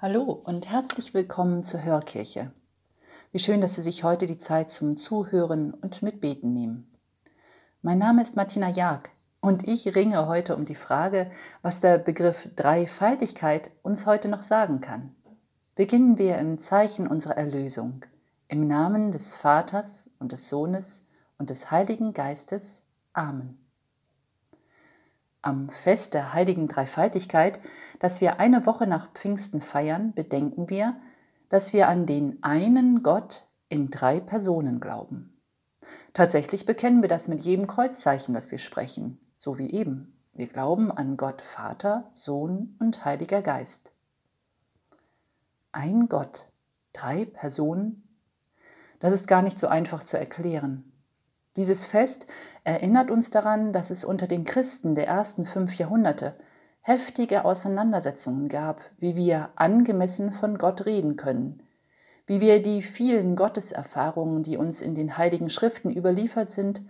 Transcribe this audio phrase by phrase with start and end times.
[0.00, 2.52] Hallo und herzlich willkommen zur Hörkirche.
[3.32, 6.94] Wie schön, dass Sie sich heute die Zeit zum Zuhören und Mitbeten nehmen.
[7.82, 11.32] Mein Name ist Martina Jag und ich ringe heute um die Frage,
[11.62, 15.16] was der Begriff Dreifaltigkeit uns heute noch sagen kann.
[15.74, 18.04] Beginnen wir im Zeichen unserer Erlösung,
[18.46, 21.04] im Namen des Vaters und des Sohnes
[21.38, 22.84] und des Heiligen Geistes.
[23.14, 23.58] Amen.
[25.40, 27.60] Am Fest der heiligen Dreifaltigkeit,
[28.00, 30.96] das wir eine Woche nach Pfingsten feiern, bedenken wir,
[31.48, 35.38] dass wir an den einen Gott in drei Personen glauben.
[36.12, 40.18] Tatsächlich bekennen wir das mit jedem Kreuzzeichen, das wir sprechen, so wie eben.
[40.34, 43.92] Wir glauben an Gott Vater, Sohn und Heiliger Geist.
[45.72, 46.48] Ein Gott,
[46.92, 48.02] drei Personen,
[48.98, 50.92] das ist gar nicht so einfach zu erklären.
[51.58, 52.28] Dieses Fest
[52.62, 56.36] erinnert uns daran, dass es unter den Christen der ersten fünf Jahrhunderte
[56.82, 61.64] heftige Auseinandersetzungen gab, wie wir angemessen von Gott reden können,
[62.26, 66.82] wie wir die vielen Gotteserfahrungen, die uns in den heiligen Schriften überliefert sind,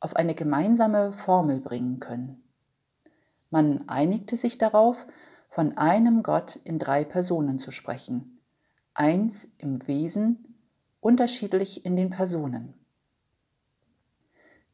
[0.00, 2.42] auf eine gemeinsame Formel bringen können.
[3.50, 5.06] Man einigte sich darauf,
[5.50, 8.40] von einem Gott in drei Personen zu sprechen,
[8.94, 10.56] eins im Wesen,
[11.00, 12.72] unterschiedlich in den Personen.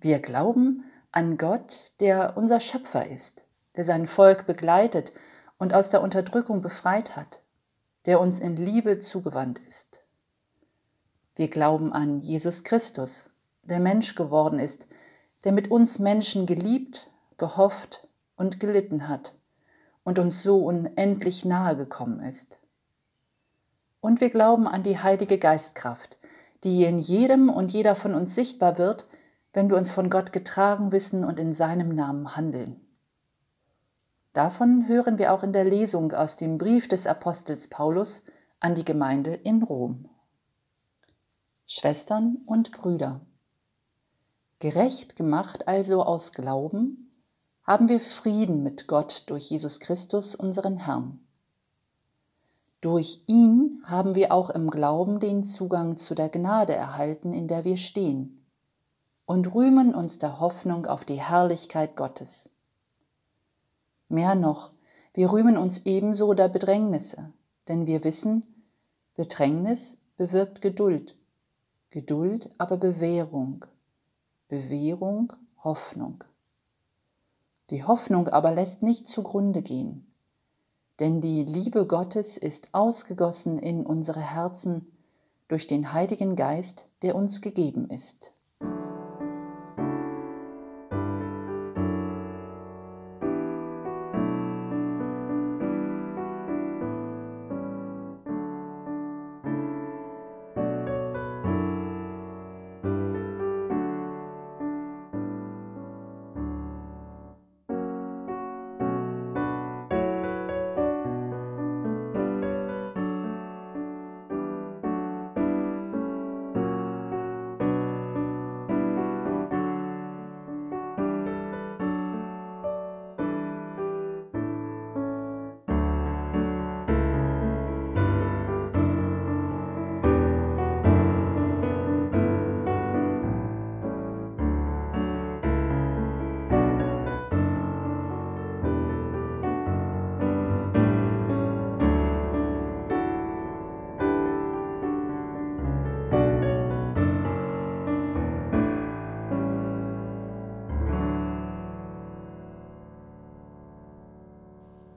[0.00, 3.42] Wir glauben an Gott, der unser Schöpfer ist,
[3.76, 5.12] der sein Volk begleitet
[5.58, 7.40] und aus der Unterdrückung befreit hat,
[8.06, 10.00] der uns in Liebe zugewandt ist.
[11.34, 13.30] Wir glauben an Jesus Christus,
[13.62, 14.86] der Mensch geworden ist,
[15.44, 18.06] der mit uns Menschen geliebt, gehofft
[18.36, 19.34] und gelitten hat
[20.04, 22.58] und uns so unendlich nahe gekommen ist.
[24.00, 26.18] Und wir glauben an die Heilige Geistkraft,
[26.62, 29.06] die in jedem und jeder von uns sichtbar wird,
[29.52, 32.80] wenn wir uns von Gott getragen wissen und in seinem Namen handeln.
[34.32, 38.24] Davon hören wir auch in der Lesung aus dem Brief des Apostels Paulus
[38.60, 40.08] an die Gemeinde in Rom.
[41.66, 43.20] Schwestern und Brüder,
[44.58, 47.10] gerecht gemacht also aus Glauben,
[47.64, 51.20] haben wir Frieden mit Gott durch Jesus Christus, unseren Herrn.
[52.80, 57.64] Durch ihn haben wir auch im Glauben den Zugang zu der Gnade erhalten, in der
[57.64, 58.38] wir stehen
[59.28, 62.48] und rühmen uns der Hoffnung auf die Herrlichkeit Gottes.
[64.08, 64.70] Mehr noch,
[65.12, 67.30] wir rühmen uns ebenso der Bedrängnisse,
[67.68, 68.46] denn wir wissen,
[69.16, 71.14] Bedrängnis bewirkt Geduld,
[71.90, 73.66] Geduld aber Bewährung,
[74.48, 76.24] Bewährung Hoffnung.
[77.68, 80.10] Die Hoffnung aber lässt nicht zugrunde gehen,
[81.00, 84.90] denn die Liebe Gottes ist ausgegossen in unsere Herzen
[85.48, 88.32] durch den Heiligen Geist, der uns gegeben ist.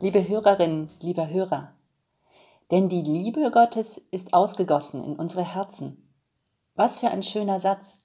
[0.01, 1.74] Liebe Hörerinnen, lieber Hörer,
[2.71, 6.12] denn die Liebe Gottes ist ausgegossen in unsere Herzen.
[6.74, 8.00] Was für ein schöner Satz.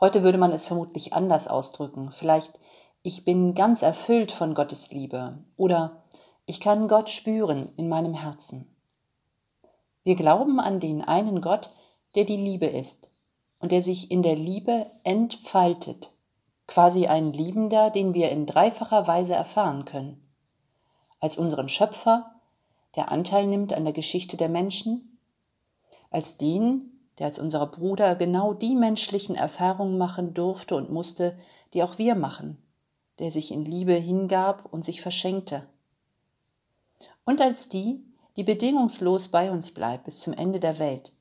[0.00, 2.10] Heute würde man es vermutlich anders ausdrücken.
[2.10, 2.58] Vielleicht,
[3.04, 6.02] ich bin ganz erfüllt von Gottes Liebe oder
[6.46, 8.66] ich kann Gott spüren in meinem Herzen.
[10.02, 11.70] Wir glauben an den einen Gott,
[12.16, 13.08] der die Liebe ist
[13.60, 16.10] und der sich in der Liebe entfaltet,
[16.66, 20.23] quasi ein Liebender, den wir in dreifacher Weise erfahren können
[21.24, 22.30] als unseren Schöpfer,
[22.96, 25.18] der Anteil nimmt an der Geschichte der Menschen,
[26.10, 31.34] als den, der als unser Bruder genau die menschlichen Erfahrungen machen durfte und musste,
[31.72, 32.58] die auch wir machen,
[33.20, 35.66] der sich in Liebe hingab und sich verschenkte.
[37.24, 38.04] Und als die,
[38.36, 41.12] die bedingungslos bei uns bleibt bis zum Ende der Welt,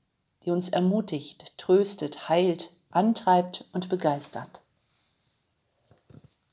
[0.43, 4.63] die uns ermutigt, tröstet, heilt, antreibt und begeistert.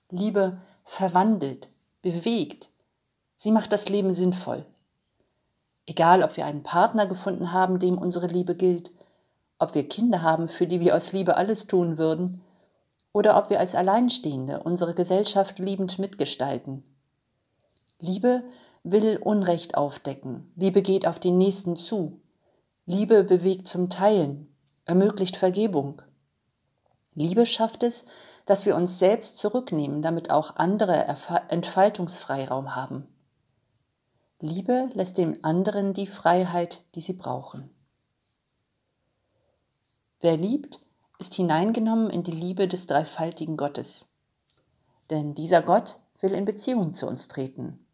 [0.09, 1.69] Liebe verwandelt,
[2.01, 2.70] bewegt,
[3.43, 4.67] Sie macht das Leben sinnvoll.
[5.87, 8.93] Egal, ob wir einen Partner gefunden haben, dem unsere Liebe gilt,
[9.59, 12.43] ob wir Kinder haben, für die wir aus Liebe alles tun würden,
[13.15, 16.85] oder ob wir als Alleinstehende unsere Gesellschaft liebend mitgestalten.
[17.99, 18.43] Liebe
[18.83, 22.21] will Unrecht aufdecken, Liebe geht auf den Nächsten zu,
[22.85, 24.55] Liebe bewegt zum Teilen,
[24.85, 26.03] ermöglicht Vergebung.
[27.15, 28.05] Liebe schafft es,
[28.45, 31.17] dass wir uns selbst zurücknehmen, damit auch andere
[31.49, 33.09] Entfaltungsfreiraum haben.
[34.43, 37.69] Liebe lässt dem anderen die Freiheit, die sie brauchen.
[40.21, 40.81] Wer liebt,
[41.19, 44.11] ist hineingenommen in die Liebe des dreifaltigen Gottes.
[45.11, 47.85] Denn dieser Gott will in Beziehung zu uns treten.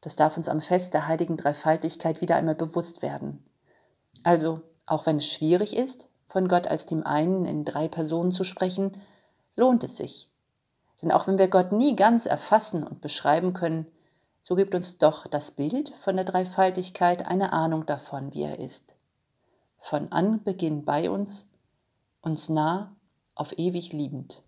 [0.00, 3.44] Das darf uns am Fest der heiligen Dreifaltigkeit wieder einmal bewusst werden.
[4.22, 8.44] Also, auch wenn es schwierig ist, von Gott als dem einen in drei Personen zu
[8.44, 9.00] sprechen,
[9.56, 10.30] lohnt es sich.
[11.02, 13.86] Denn auch wenn wir Gott nie ganz erfassen und beschreiben können,
[14.44, 18.94] so gibt uns doch das Bild von der Dreifaltigkeit eine Ahnung davon, wie er ist.
[19.80, 21.48] Von Anbeginn bei uns
[22.20, 22.94] uns nah,
[23.34, 24.42] auf ewig liebend.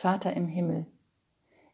[0.00, 0.86] Vater im Himmel,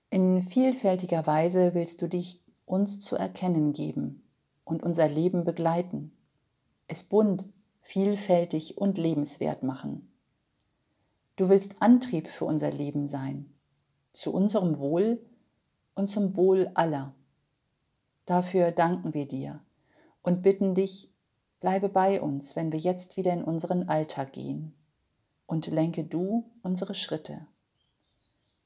[0.09, 4.23] in vielfältiger Weise willst du dich uns zu erkennen geben
[4.65, 6.11] und unser Leben begleiten,
[6.89, 7.45] es bunt,
[7.83, 10.11] vielfältig und lebenswert machen.
[11.37, 13.53] Du willst Antrieb für unser Leben sein,
[14.15, 15.21] zu unserem Wohl
[15.95, 17.15] und zum Wohl aller.
[18.25, 19.61] Dafür danken wir dir
[20.23, 21.11] und bitten dich,
[21.61, 24.73] bleibe bei uns, wenn wir jetzt wieder in unseren Alltag gehen,
[25.47, 27.47] und lenke du unsere Schritte.